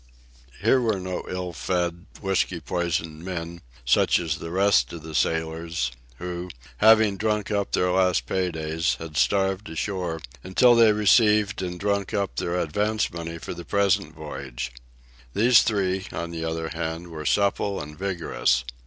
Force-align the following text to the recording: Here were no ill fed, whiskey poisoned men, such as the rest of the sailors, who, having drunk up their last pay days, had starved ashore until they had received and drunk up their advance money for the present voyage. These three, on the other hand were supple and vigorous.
Here 0.63 0.81
were 0.81 0.99
no 0.99 1.25
ill 1.29 1.53
fed, 1.53 2.07
whiskey 2.21 2.59
poisoned 2.59 3.23
men, 3.23 3.61
such 3.85 4.17
as 4.17 4.37
the 4.39 4.49
rest 4.49 4.91
of 4.93 5.03
the 5.03 5.13
sailors, 5.13 5.91
who, 6.15 6.49
having 6.77 7.17
drunk 7.17 7.51
up 7.51 7.73
their 7.73 7.91
last 7.91 8.25
pay 8.25 8.49
days, 8.49 8.95
had 8.95 9.15
starved 9.15 9.69
ashore 9.69 10.19
until 10.43 10.73
they 10.73 10.87
had 10.87 10.95
received 10.95 11.61
and 11.61 11.79
drunk 11.79 12.15
up 12.15 12.37
their 12.37 12.59
advance 12.59 13.13
money 13.13 13.37
for 13.37 13.53
the 13.53 13.63
present 13.63 14.15
voyage. 14.15 14.71
These 15.35 15.61
three, 15.61 16.07
on 16.11 16.31
the 16.31 16.43
other 16.45 16.69
hand 16.69 17.09
were 17.09 17.23
supple 17.23 17.79
and 17.79 17.95
vigorous. 17.95 18.63